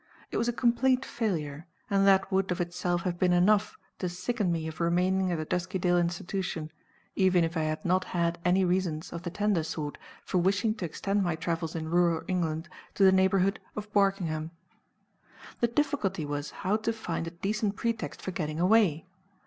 [0.31, 4.51] It was a complete failure, and that would, of itself, have been enough to sicken
[4.51, 6.71] me of remaining at the Duskydale Institution,
[7.15, 10.85] even if I had not had any reasons of the tender sort for wishing to
[10.85, 14.49] extend my travels in rural England to the neighborhood of Barkingham.
[15.59, 19.05] The difficulty was how to find a decent pretext for getting away.